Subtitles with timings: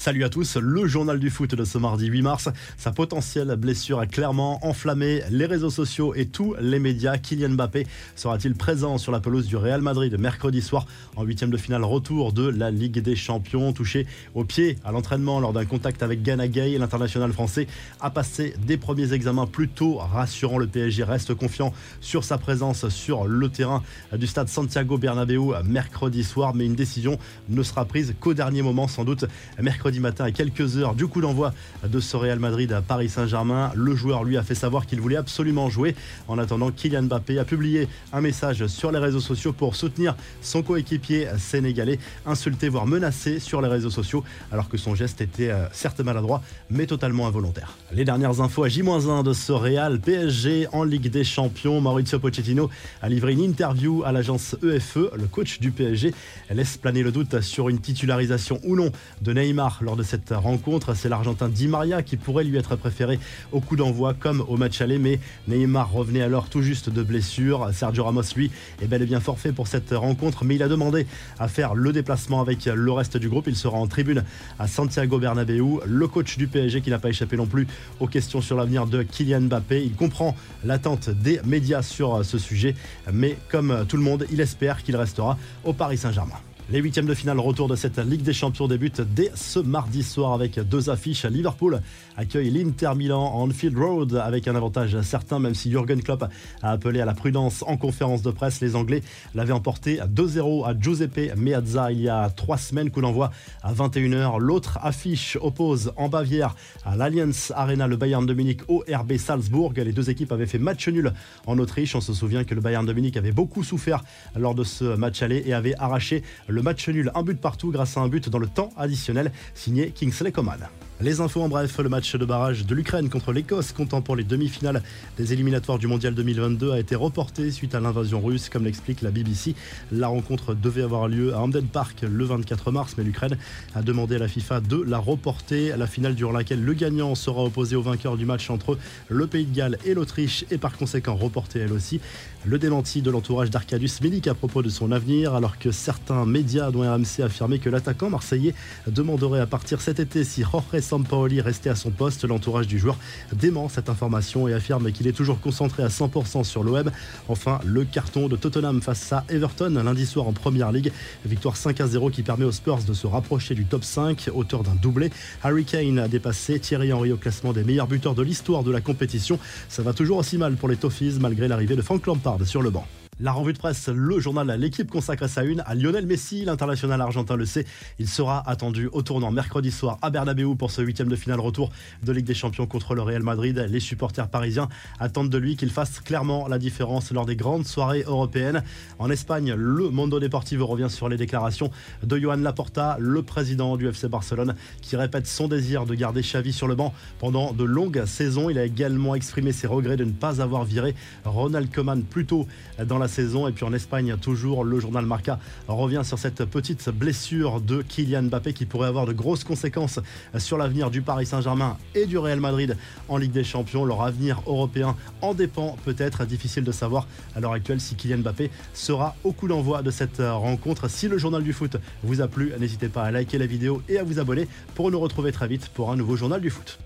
[0.00, 2.48] Salut à tous, le journal du foot de ce mardi 8 mars.
[2.76, 7.18] Sa potentielle blessure a clairement enflammé les réseaux sociaux et tous les médias.
[7.18, 7.84] Kylian Mbappé
[8.14, 10.86] sera-t-il présent sur la pelouse du Real Madrid mercredi soir
[11.16, 13.72] en huitième de finale retour de la Ligue des Champions?
[13.72, 14.06] Touché
[14.36, 17.66] au pied à l'entraînement lors d'un contact avec Gana Gay, l'international français
[17.98, 20.58] a passé des premiers examens plutôt rassurants.
[20.58, 26.22] Le PSG reste confiant sur sa présence sur le terrain du stade Santiago Bernabéu mercredi
[26.22, 29.24] soir, mais une décision ne sera prise qu'au dernier moment sans doute
[29.60, 31.52] mercredi matin à quelques heures du coup d'envoi
[31.86, 33.72] de ce Real Madrid à Paris Saint-Germain.
[33.74, 35.94] Le joueur lui a fait savoir qu'il voulait absolument jouer.
[36.28, 40.62] En attendant, Kylian Mbappé a publié un message sur les réseaux sociaux pour soutenir son
[40.62, 45.66] coéquipier sénégalais, insulté voire menacé sur les réseaux sociaux alors que son geste était euh,
[45.72, 47.76] certes maladroit mais totalement involontaire.
[47.92, 52.70] Les dernières infos à J-1 de ce Real PSG en Ligue des Champions, Maurizio Pochettino
[53.02, 55.10] a livré une interview à l'agence EFE, e.
[55.16, 56.14] le coach du PSG
[56.50, 58.90] laisse planer le doute sur une titularisation ou non
[59.22, 60.94] de Neymar lors de cette rencontre.
[60.94, 63.18] C'est l'Argentin Di Maria qui pourrait lui être préféré
[63.52, 67.70] au coup d'envoi comme au match aller, mais Neymar revenait alors tout juste de blessure.
[67.72, 71.06] Sergio Ramos, lui, est bel et bien forfait pour cette rencontre, mais il a demandé
[71.38, 73.46] à faire le déplacement avec le reste du groupe.
[73.46, 74.24] Il sera en tribune
[74.58, 75.80] à Santiago Bernabéu.
[75.86, 77.66] Le coach du PSG qui n'a pas échappé non plus
[78.00, 79.84] aux questions sur l'avenir de Kylian Mbappé.
[79.84, 82.74] Il comprend l'attente des médias sur ce sujet,
[83.12, 86.36] mais comme tout le monde, il espère qu'il restera au Paris Saint-Germain.
[86.70, 90.34] Les huitièmes de finale retour de cette Ligue des Champions débutent dès ce mardi soir
[90.34, 91.24] avec deux affiches.
[91.24, 91.80] Liverpool
[92.14, 96.24] accueille l'Inter Milan en Anfield Road avec un avantage certain, même si Jürgen Klopp
[96.60, 98.60] a appelé à la prudence en conférence de presse.
[98.60, 99.02] Les Anglais
[99.34, 102.90] l'avaient emporté 2-0 à Giuseppe Meazza il y a trois semaines.
[102.90, 103.30] Coup d'envoi
[103.62, 104.38] à 21h.
[104.38, 109.72] L'autre affiche oppose en Bavière à l'Allianz Arena le Bayern de Munich au RB Salzbourg.
[109.74, 111.14] Les deux équipes avaient fait match nul
[111.46, 111.94] en Autriche.
[111.94, 114.04] On se souvient que le Bayern de avait beaucoup souffert
[114.36, 117.70] lors de ce match aller et avait arraché le le match nul, un but partout
[117.70, 120.58] grâce à un but dans le temps additionnel signé Kingsley Coman.
[121.00, 124.24] Les infos en bref, le match de barrage de l'Ukraine contre l'Écosse, comptant pour les
[124.24, 124.82] demi-finales
[125.16, 129.12] des éliminatoires du Mondial 2022, a été reporté suite à l'invasion russe, comme l'explique la
[129.12, 129.54] BBC.
[129.92, 133.38] La rencontre devait avoir lieu à Hamden Park le 24 mars, mais l'Ukraine
[133.76, 135.72] a demandé à la FIFA de la reporter.
[135.76, 138.76] La finale durant laquelle le gagnant sera opposé au vainqueur du match entre
[139.08, 142.00] le Pays de Galles et l'Autriche est par conséquent reportée elle aussi.
[142.44, 146.72] Le démenti de l'entourage d'Arcadius Milik à propos de son avenir, alors que certains médias,
[146.72, 148.54] dont RMC, affirmaient que l'attaquant marseillais
[148.88, 152.24] demanderait à partir cet été si Jorge Sampaoli restait à son poste.
[152.24, 152.96] L'entourage du joueur
[153.32, 156.90] dément cette information et affirme qu'il est toujours concentré à 100% sur l'OM.
[157.28, 160.92] Enfin, le carton de Tottenham face à Everton lundi soir en Première Ligue.
[161.26, 164.62] Victoire 5 à 0 qui permet aux Spurs de se rapprocher du top 5, auteur
[164.62, 165.10] d'un doublé.
[165.42, 168.80] Harry Kane a dépassé Thierry Henry au classement des meilleurs buteurs de l'histoire de la
[168.80, 169.38] compétition.
[169.68, 172.70] Ça va toujours aussi mal pour les Toffees malgré l'arrivée de Frank Lampard sur le
[172.70, 172.86] banc.
[173.20, 177.34] La revue de presse, le journal L'équipe consacre sa une à Lionel Messi, l'international argentin
[177.34, 177.64] le sait.
[177.98, 181.70] Il sera attendu au tournant mercredi soir à Bernabeu pour ce huitième de finale retour
[182.04, 183.66] de Ligue des Champions contre le Real Madrid.
[183.68, 184.68] Les supporters parisiens
[185.00, 188.62] attendent de lui qu'il fasse clairement la différence lors des grandes soirées européennes.
[189.00, 191.72] En Espagne, le Mondo Deportivo revient sur les déclarations
[192.04, 196.52] de Johan Laporta, le président du FC Barcelone, qui répète son désir de garder Xavi
[196.52, 198.48] sur le banc pendant de longues saisons.
[198.48, 202.46] Il a également exprimé ses regrets de ne pas avoir viré Ronald Koeman plus tôt
[202.86, 203.48] dans saison.
[203.48, 208.24] Et puis en Espagne, toujours, le journal Marca revient sur cette petite blessure de Kylian
[208.24, 210.00] Mbappé qui pourrait avoir de grosses conséquences
[210.38, 212.76] sur l'avenir du Paris Saint-Germain et du Real Madrid
[213.08, 213.84] en Ligue des Champions.
[213.84, 216.24] Leur avenir européen en dépend peut-être.
[216.24, 220.18] Difficile de savoir à l'heure actuelle si Kylian Mbappé sera au coup d'envoi de cette
[220.18, 220.88] rencontre.
[220.88, 223.98] Si le journal du foot vous a plu, n'hésitez pas à liker la vidéo et
[223.98, 226.78] à vous abonner pour nous retrouver très vite pour un nouveau journal du foot.